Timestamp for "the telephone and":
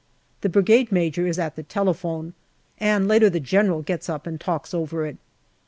1.55-3.07